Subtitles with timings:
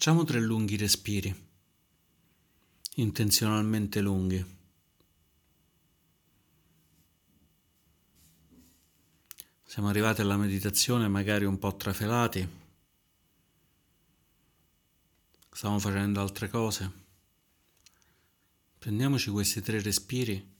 [0.00, 1.34] Facciamo tre lunghi respiri,
[2.94, 4.46] intenzionalmente lunghi.
[9.64, 12.48] Siamo arrivati alla meditazione magari un po' trafelati,
[15.50, 16.92] stiamo facendo altre cose.
[18.78, 20.54] Prendiamoci questi tre respiri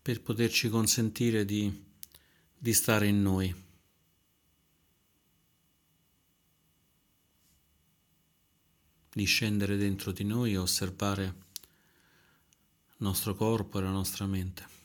[0.00, 1.86] per poterci consentire di,
[2.56, 3.67] di stare in noi.
[9.18, 11.34] Di scendere dentro di noi e osservare il
[12.98, 14.77] nostro corpo e la nostra mente.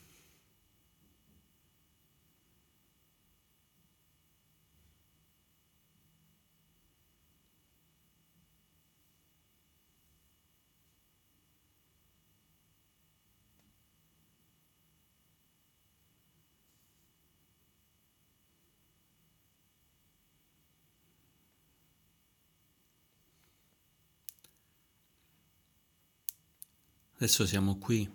[27.24, 28.06] Adesso siamo qui,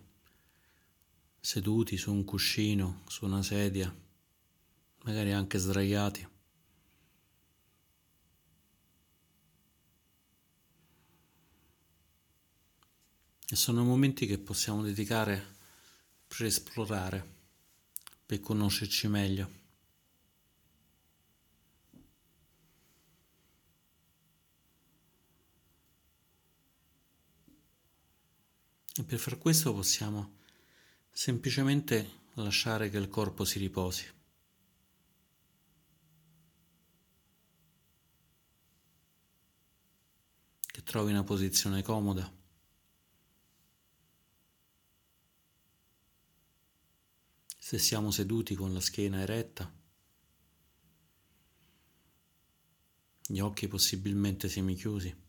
[1.40, 3.90] seduti su un cuscino, su una sedia,
[5.04, 6.28] magari anche sdraiati.
[13.48, 15.56] E sono momenti che possiamo dedicare
[16.26, 17.26] per esplorare,
[18.26, 19.57] per conoscerci meglio.
[28.98, 30.38] E per far questo possiamo
[31.08, 34.04] semplicemente lasciare che il corpo si riposi.
[40.66, 42.28] Che trovi una posizione comoda.
[47.56, 49.72] Se siamo seduti con la schiena eretta,
[53.28, 55.26] gli occhi possibilmente semichiusi.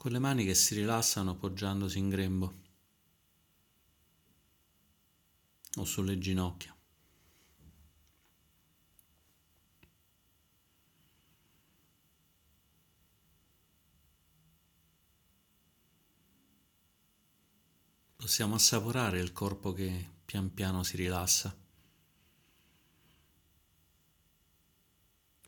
[0.00, 2.54] Con le mani che si rilassano appoggiandosi in grembo
[5.76, 6.74] o sulle ginocchia.
[18.16, 21.54] Possiamo assaporare il corpo che pian piano si rilassa.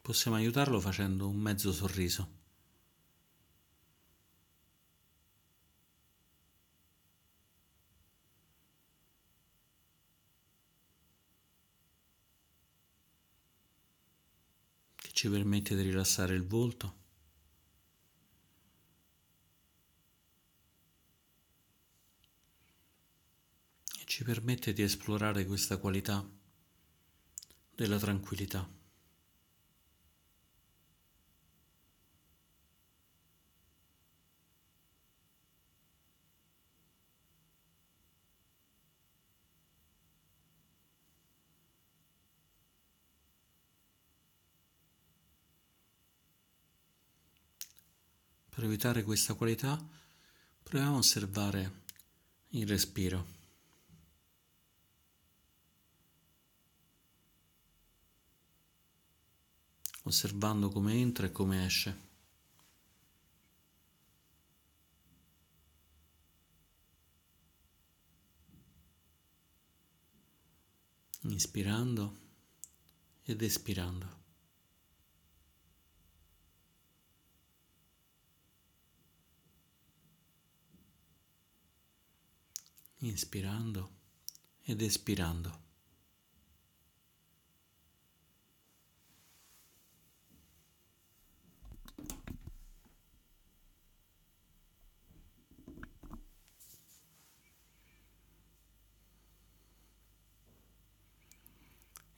[0.03, 2.42] Possiamo aiutarlo facendo un mezzo sorriso.
[15.23, 16.97] Ci permette di rilassare il volto.
[24.01, 26.29] E ci permette di esplorare questa qualità
[27.73, 28.69] della tranquillità.
[48.63, 49.77] Per evitare questa qualità,
[50.63, 51.83] proviamo a osservare
[52.51, 53.27] il respiro.
[60.05, 62.01] Osservando come entra e come esce.
[71.23, 72.17] Inspirando
[73.25, 74.22] ed espirando.
[83.09, 84.01] Inspirando
[84.63, 85.61] ed espirando.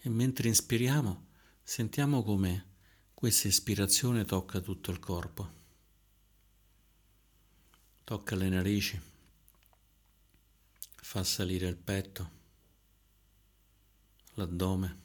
[0.07, 1.29] E mentre inspiriamo,
[1.63, 2.73] sentiamo come
[3.15, 5.51] questa ispirazione tocca tutto il corpo,
[8.05, 9.01] tocca le narici,
[11.05, 12.31] fa salire il petto,
[14.35, 15.03] l'addome.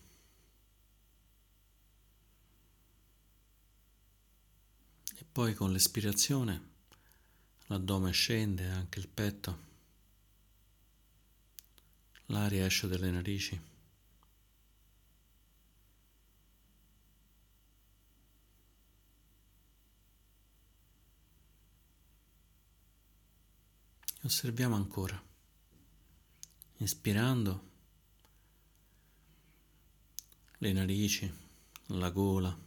[5.18, 6.68] E poi con l'espirazione
[7.66, 9.60] l'addome scende, anche il petto,
[12.28, 13.62] l'aria esce dalle narici.
[24.22, 25.29] Osserviamo ancora
[26.82, 27.68] inspirando
[30.60, 31.32] le narici,
[31.88, 32.58] la gola,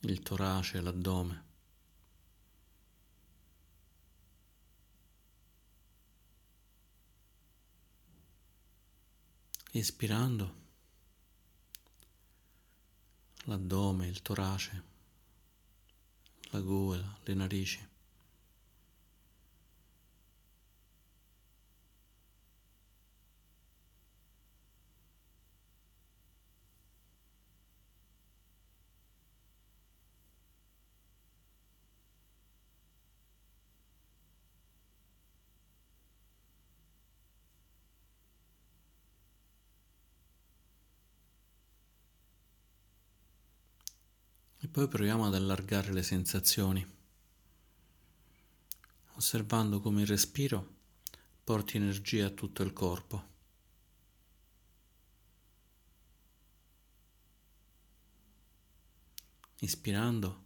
[0.00, 1.44] il torace, l'addome.
[9.72, 10.54] Ispirando
[13.44, 14.82] l'addome, il torace,
[16.50, 17.88] la gola, le narici.
[44.58, 46.86] E poi proviamo ad allargare le sensazioni,
[49.14, 50.74] osservando come il respiro
[51.42, 53.24] porti energia a tutto il corpo.
[59.60, 60.44] Ispirando,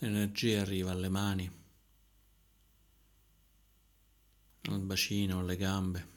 [0.00, 1.50] l'energia arriva alle mani,
[4.64, 6.13] al bacino, alle gambe.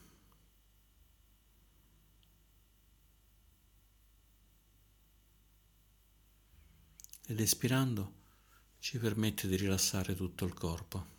[7.30, 8.14] Ed espirando
[8.80, 11.16] ci permette di rilassare tutto il corpo.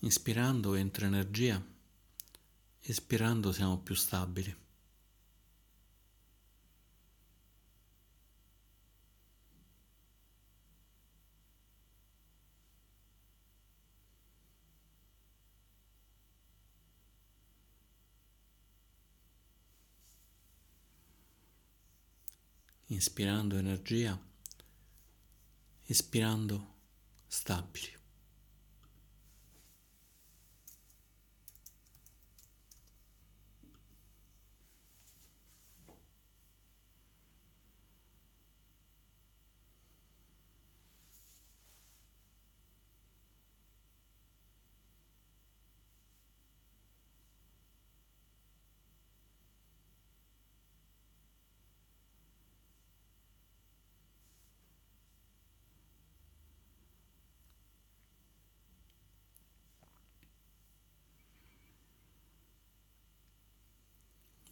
[0.00, 1.64] Inspirando entra energia,
[2.80, 4.65] espirando siamo più stabili.
[22.96, 24.18] Inspirando energia,
[25.86, 26.66] espirando
[27.28, 27.95] stabili.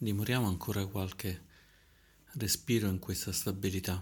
[0.05, 1.45] Dimoriamo ancora qualche
[2.33, 3.99] respiro in questa stabilità.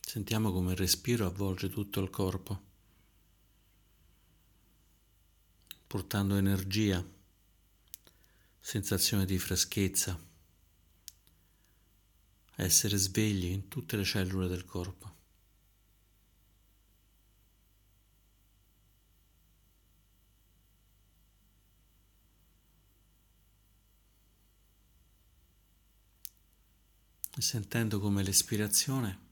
[0.00, 2.62] Sentiamo come il respiro avvolge tutto il corpo,
[5.86, 7.06] portando energia,
[8.58, 10.18] sensazione di freschezza,
[12.54, 15.15] essere svegli in tutte le cellule del corpo.
[27.42, 29.24] Sentendo come l'espirazione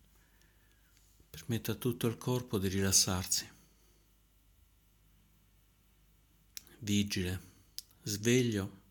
[1.31, 3.49] permette a tutto il corpo di rilassarsi,
[6.79, 7.41] vigile,
[8.03, 8.83] sveglio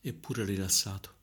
[0.00, 1.13] eppure rilassato.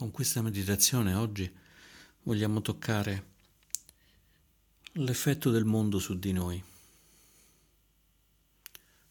[0.00, 1.54] Con questa meditazione oggi
[2.22, 3.32] vogliamo toccare
[4.92, 6.64] l'effetto del mondo su di noi,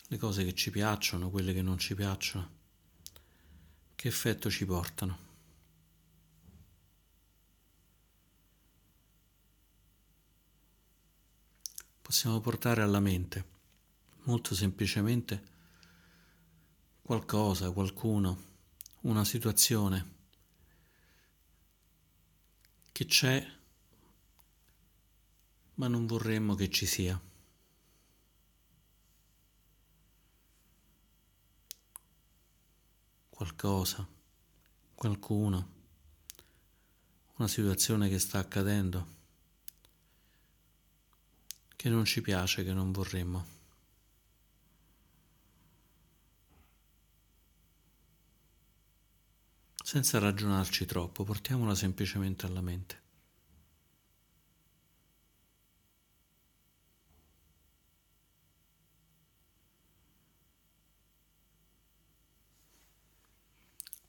[0.08, 2.50] le cose che ci piacciono, quelle che non ci piacciono,
[3.94, 5.20] che effetto ci portano.
[12.02, 13.46] Possiamo portare alla mente
[14.24, 15.44] molto semplicemente
[17.04, 18.44] qualcosa, qualcuno,
[19.02, 20.18] una situazione
[23.00, 23.50] che c'è,
[25.76, 27.18] ma non vorremmo che ci sia.
[33.30, 34.06] Qualcosa,
[34.96, 35.70] qualcuno,
[37.38, 39.08] una situazione che sta accadendo,
[41.78, 43.59] che non ci piace, che non vorremmo.
[49.90, 53.02] Senza ragionarci troppo, portiamola semplicemente alla mente.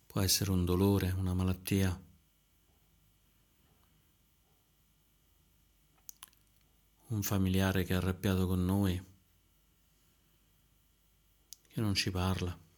[0.07, 1.99] Può essere un dolore, una malattia.
[7.07, 9.03] Un familiare che è arrabbiato con noi,
[11.69, 12.69] che non ci parla.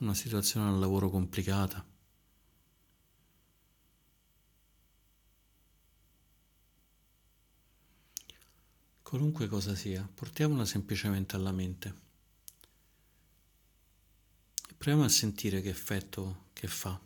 [0.00, 1.84] Una situazione al lavoro complicata.
[9.02, 11.94] Qualunque cosa sia, portiamola semplicemente alla mente.
[14.76, 17.00] Proviamo a sentire che effetto che fa.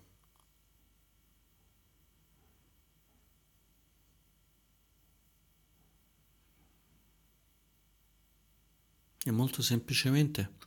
[9.25, 10.61] E molto semplicemente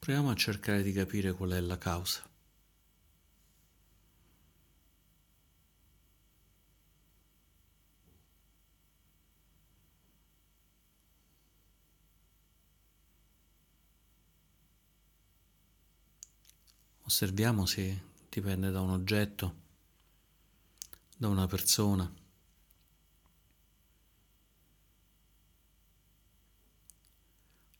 [0.00, 2.26] proviamo a cercare di capire qual è la causa.
[17.02, 19.54] Osserviamo se dipende da un oggetto,
[21.16, 22.10] da una persona.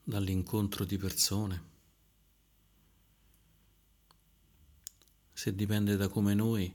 [0.02, 1.69] dall'incontro di persone,
[5.40, 6.70] se dipende da come noi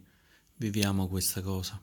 [0.55, 1.79] viviamo questa cosa.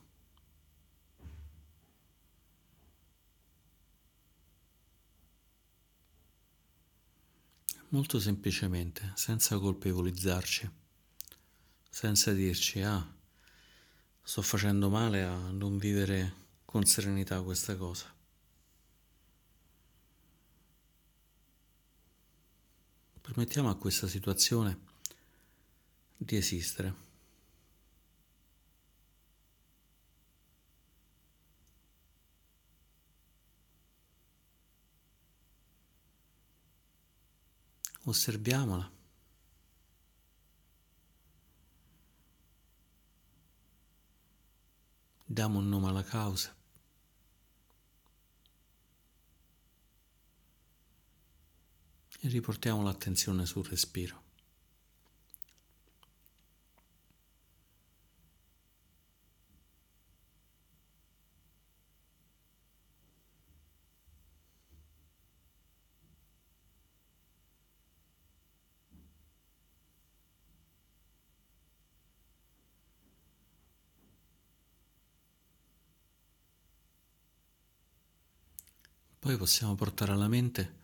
[7.87, 10.69] molto semplicemente, senza colpevolizzarci,
[11.89, 13.15] senza dirci ah,
[14.21, 16.33] sto facendo male a non vivere
[16.65, 18.11] con serenità questa cosa.
[23.21, 24.91] Permettiamo a questa situazione
[26.23, 27.03] di esistere.
[38.05, 38.91] osserviamola.
[45.25, 46.55] Diamo un nome alla causa.
[52.19, 54.22] E riportiamo l'attenzione sul respiro.
[79.23, 80.79] Poi possiamo portare alla mente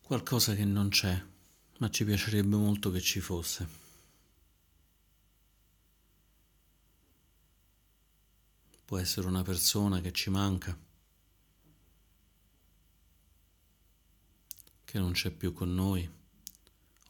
[0.00, 1.22] qualcosa che non c'è,
[1.80, 3.68] ma ci piacerebbe molto che ci fosse.
[8.86, 10.74] Può essere una persona che ci manca,
[14.82, 16.10] che non c'è più con noi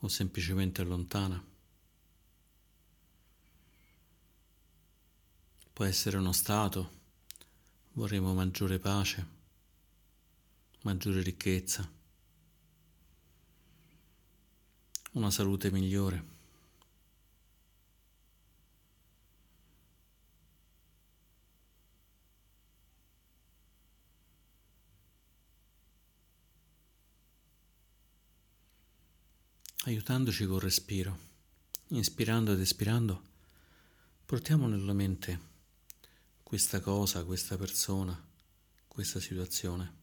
[0.01, 1.41] o semplicemente è lontana.
[5.73, 6.99] Può essere uno stato
[8.01, 9.27] Vorremmo maggiore pace,
[10.85, 11.87] maggiore ricchezza,
[15.13, 16.25] una salute migliore.
[29.85, 31.19] aiutandoci col respiro,
[31.89, 33.23] inspirando ed espirando,
[34.25, 35.50] portiamo nella mente
[36.51, 38.29] questa cosa, questa persona,
[38.89, 39.99] questa situazione.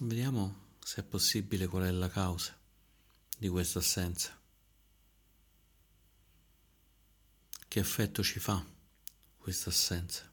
[0.00, 2.54] Vediamo se è possibile qual è la causa
[3.38, 4.38] di questa assenza.
[7.68, 8.62] Che effetto ci fa
[9.38, 10.31] questa assenza?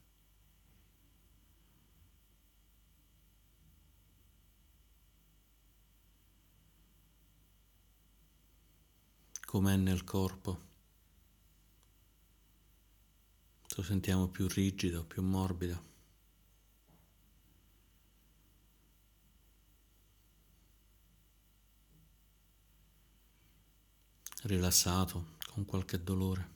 [9.49, 10.67] Com'è nel corpo.
[13.75, 15.83] Lo sentiamo più rigido, più morbido.
[24.43, 26.49] Rilassato, con qualche dolore.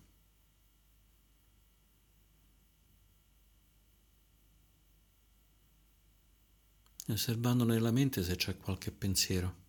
[7.08, 9.62] E osservando nella mente se c'è qualche pensiero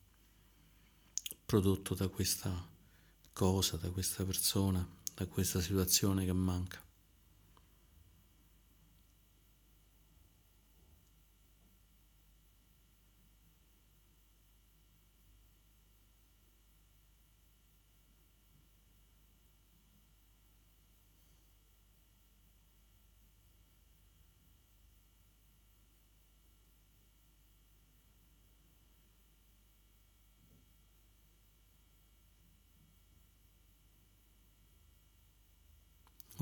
[1.47, 2.73] prodotto da questa
[3.35, 6.81] cosa, da questa persona, da questa situazione che manca.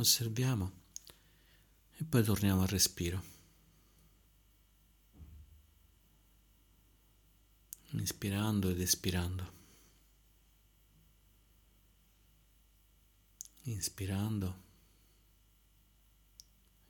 [0.03, 0.81] Osserviamo
[1.97, 3.31] e poi torniamo al respiro.
[7.91, 9.61] Inspirando ed espirando.
[13.63, 14.63] Inspirando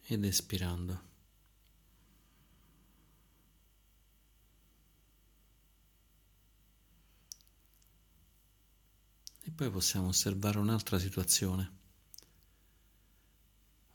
[0.06, 1.10] ed espirando.
[9.44, 11.81] E poi possiamo osservare un'altra situazione,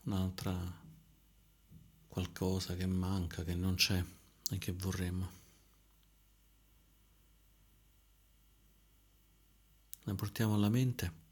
[0.08, 0.56] un'altra
[2.08, 4.02] qualcosa che manca, che non c'è
[4.50, 5.36] e che vorremmo.
[10.04, 11.26] La portiamo alla mente.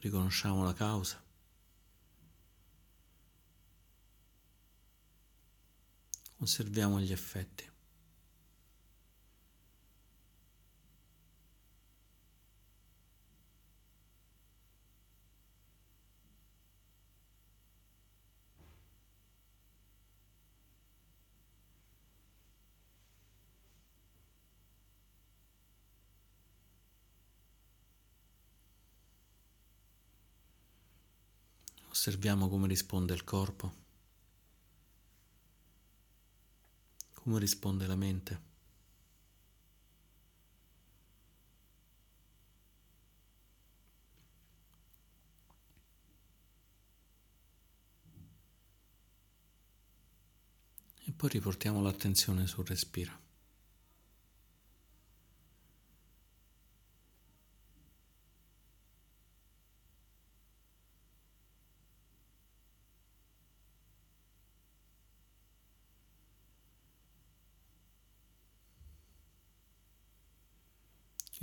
[0.00, 1.22] Riconosciamo la causa.
[6.36, 7.73] Osserviamo gli effetti.
[31.94, 33.72] Osserviamo come risponde il corpo,
[37.12, 38.40] come risponde la mente.
[51.04, 53.23] E poi riportiamo l'attenzione sul respiro.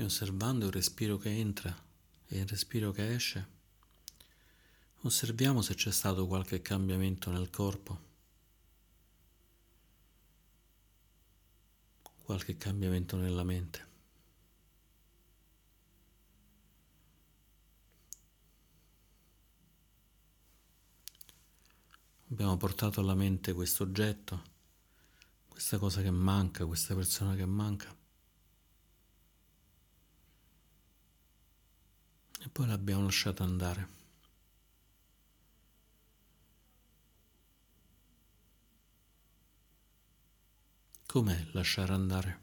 [0.01, 1.79] E osservando il respiro che entra
[2.25, 3.47] e il respiro che esce,
[5.01, 7.99] osserviamo se c'è stato qualche cambiamento nel corpo,
[12.23, 13.87] qualche cambiamento nella mente.
[22.31, 24.41] Abbiamo portato alla mente questo oggetto,
[25.47, 28.00] questa cosa che manca, questa persona che manca.
[32.43, 33.99] E poi l'abbiamo lasciata andare.
[41.05, 42.39] Com'è lasciare andare?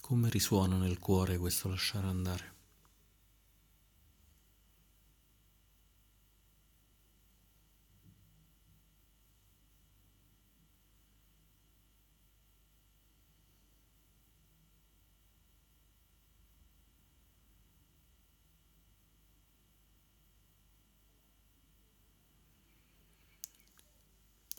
[0.00, 2.53] Come risuona nel cuore questo lasciare andare?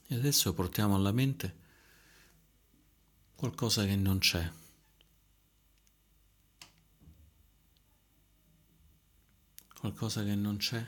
[0.08, 1.56] E adesso portiamo alla mente
[3.36, 4.52] qualcosa che non c'è.
[9.80, 10.88] Qualcosa che non c'è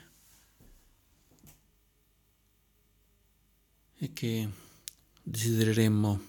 [4.00, 4.48] e che
[5.22, 6.20] desidereremmo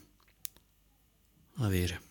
[1.55, 2.08] avere.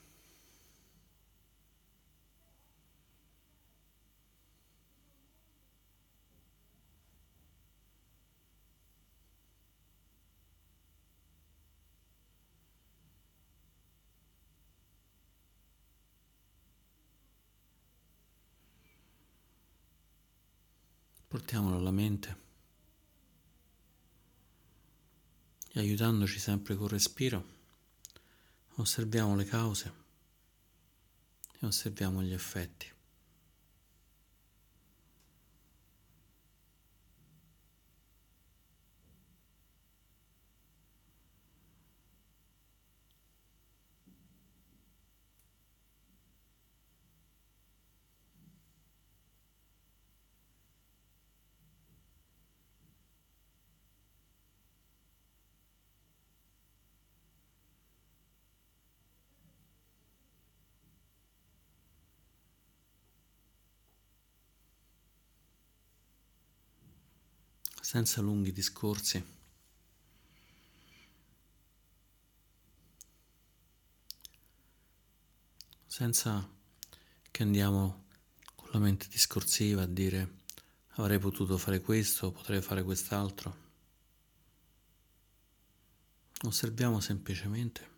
[21.49, 22.37] Portiamolo alla mente
[25.73, 27.43] e aiutandoci sempre col respiro,
[28.75, 29.93] osserviamo le cause
[31.59, 32.93] e osserviamo gli effetti.
[67.89, 69.25] Senza lunghi discorsi.
[75.87, 76.47] Senza
[77.31, 78.05] che andiamo
[78.57, 80.41] con la mente discorsiva a dire
[80.97, 83.57] avrei potuto fare questo, potrei fare quest'altro.
[86.43, 87.89] osserviamo semplicemente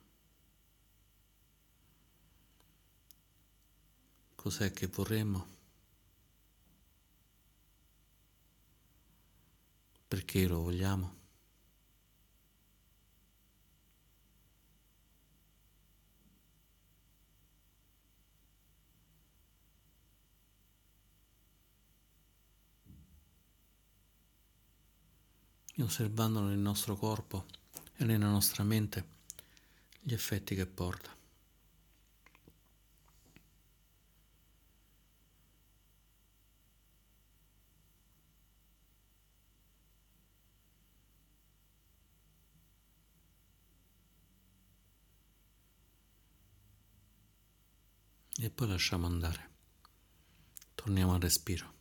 [4.36, 5.46] cos'è che vorremmo,
[10.10, 11.14] perché lo vogliamo.
[25.76, 27.46] E osservando nel nostro corpo
[27.96, 29.04] e nella nostra mente
[30.00, 31.18] gli effetti che porta.
[48.42, 49.48] e poi lasciamo andare.
[50.74, 51.79] Torniamo al respiro.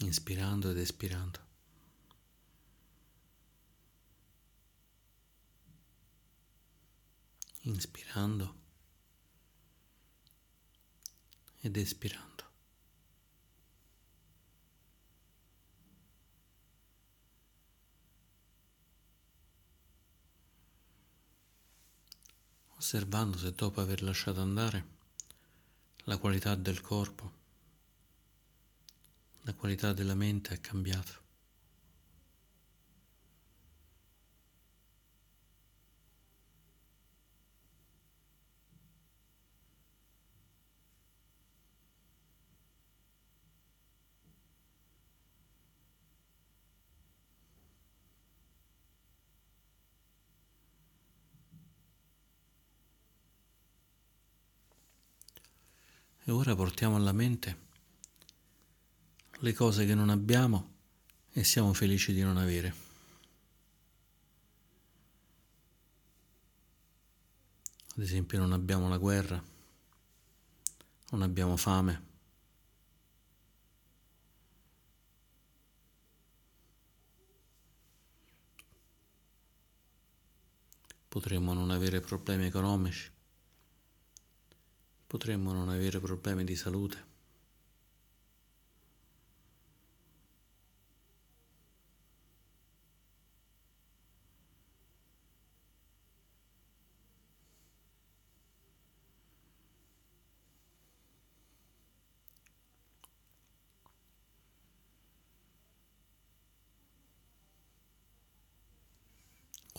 [0.00, 1.40] Inspirando ed espirando.
[7.62, 8.54] Inspirando
[11.60, 12.28] ed espirando.
[22.76, 24.98] Osservando se dopo aver lasciato andare
[26.04, 27.39] la qualità del corpo
[29.42, 31.18] la qualità della mente è cambiata.
[56.22, 57.69] E ora portiamo alla mente
[59.42, 60.74] le cose che non abbiamo
[61.32, 62.74] e siamo felici di non avere.
[67.96, 69.42] Ad esempio non abbiamo la guerra,
[71.10, 72.08] non abbiamo fame.
[81.08, 83.10] Potremmo non avere problemi economici,
[85.06, 87.09] potremmo non avere problemi di salute.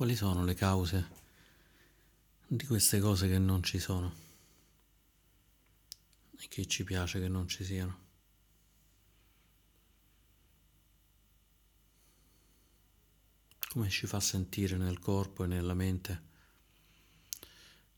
[0.01, 1.09] Quali sono le cause
[2.47, 4.11] di queste cose che non ci sono
[6.39, 7.99] e che ci piace che non ci siano?
[13.69, 16.21] Come ci fa sentire nel corpo e nella mente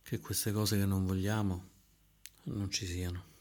[0.02, 1.70] che queste cose che non vogliamo
[2.44, 3.33] non ci siano?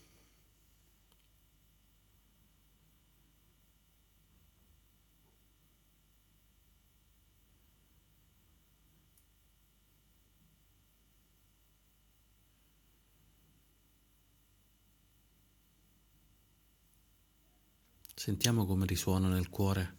[18.22, 19.96] Sentiamo come risuona nel cuore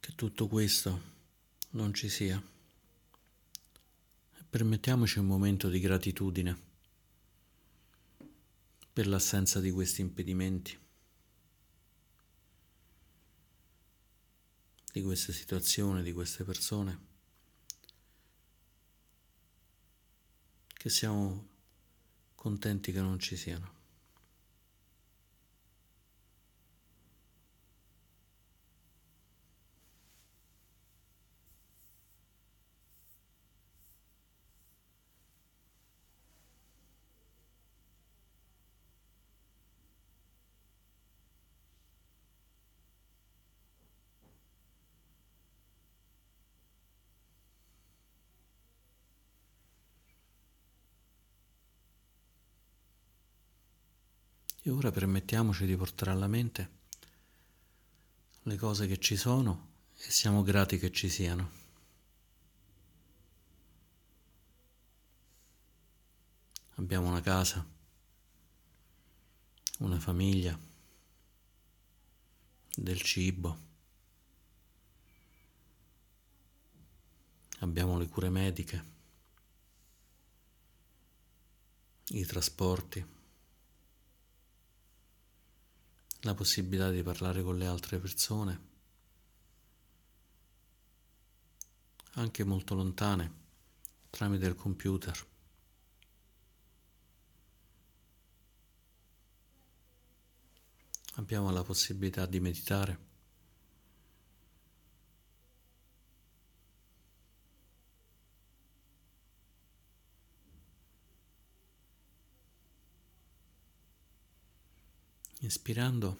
[0.00, 1.00] che tutto questo
[1.70, 2.42] non ci sia.
[4.50, 6.60] Permettiamoci un momento di gratitudine
[8.92, 10.76] per l'assenza di questi impedimenti,
[14.90, 17.06] di queste situazioni, di queste persone,
[20.66, 21.50] che siamo
[22.40, 23.79] contenti che non ci siano.
[54.70, 56.70] E ora permettiamoci di portare alla mente
[58.44, 61.50] le cose che ci sono e siamo grati che ci siano.
[66.76, 67.66] Abbiamo una casa,
[69.78, 70.56] una famiglia,
[72.76, 73.66] del cibo.
[77.58, 78.84] abbiamo le cure mediche,
[82.10, 83.18] i trasporti
[86.20, 88.68] la possibilità di parlare con le altre persone,
[92.14, 93.32] anche molto lontane,
[94.10, 95.28] tramite il computer.
[101.20, 103.09] abbiamo la possibilità di meditare.
[115.42, 116.18] Inspirando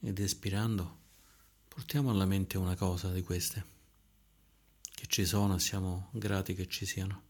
[0.00, 0.98] ed espirando,
[1.68, 3.64] portiamo alla mente una cosa di queste,
[4.80, 7.22] che ci sono e siamo grati che ci siano.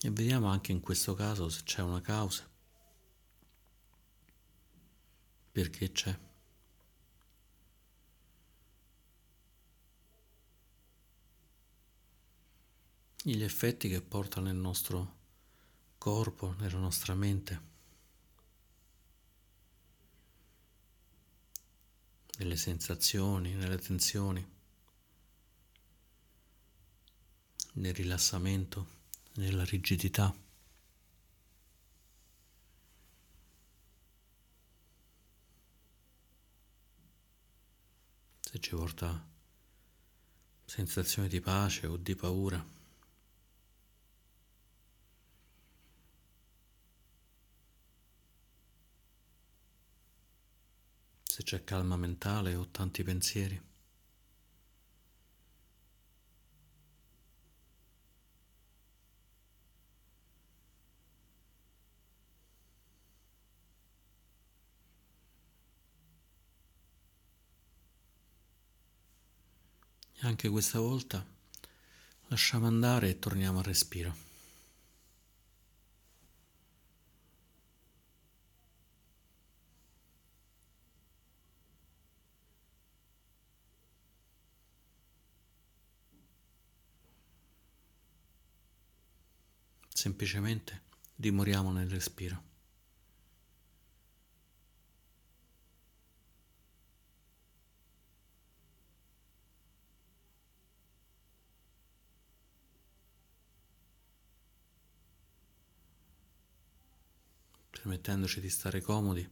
[0.00, 2.48] E vediamo anche in questo caso se c'è una causa.
[5.52, 6.18] Perché c'è.
[13.28, 15.16] Gli effetti che porta nel nostro
[15.98, 17.60] corpo, nella nostra mente.
[22.38, 24.48] Nelle sensazioni, nelle tensioni,
[27.72, 28.86] nel rilassamento
[29.32, 30.32] nella rigidità.
[38.40, 39.26] Se ci porta
[40.64, 42.75] sensazioni di pace o di paura.
[51.36, 53.60] Se c'è calma mentale o tanti pensieri.
[70.14, 71.22] E anche questa volta
[72.28, 74.35] lasciamo andare e torniamo al respiro.
[90.16, 90.80] Semplicemente
[91.14, 92.44] dimoriamo nel respiro.
[107.70, 109.28] permettendoci di stare comodi,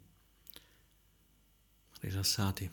[2.00, 2.70] rilassati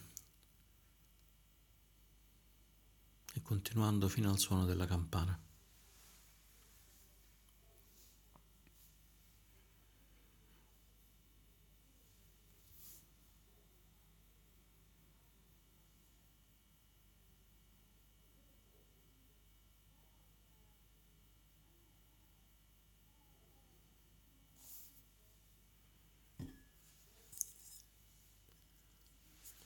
[3.33, 5.50] e continuando fino al suono della campana.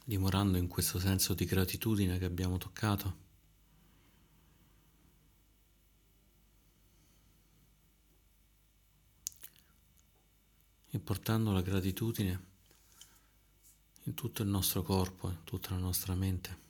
[0.08, 3.24] Dimorando in questo senso di gratitudine che abbiamo toccato.
[10.92, 12.44] E portando la gratitudine
[14.04, 16.65] in tutto il nostro corpo, in tutta la nostra mente.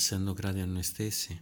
[0.00, 1.38] Essendo grati a noi stessi,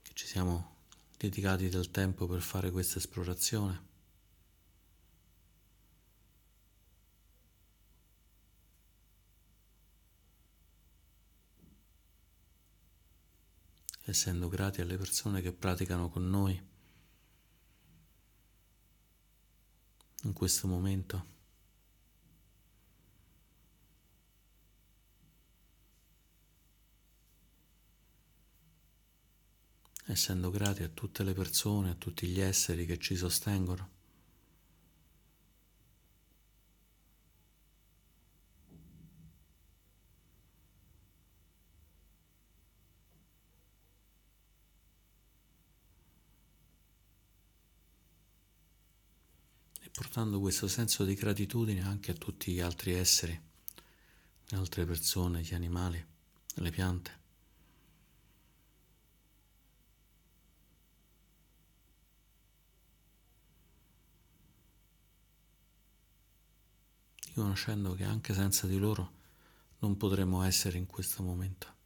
[0.00, 0.76] che ci siamo
[1.18, 3.88] dedicati del tempo per fare questa esplorazione.
[14.02, 16.60] essendo grati alle persone che praticano con noi
[20.22, 21.39] in questo momento.
[30.12, 33.98] Essendo grati a tutte le persone, a tutti gli esseri che ci sostengono.
[49.92, 53.38] Portando questo senso di gratitudine anche a tutti gli altri esseri,
[54.46, 56.02] le altre persone, gli animali,
[56.54, 57.19] le piante.
[67.30, 69.12] Riconoscendo che anche senza di loro
[69.78, 71.78] non potremmo essere in questo momento.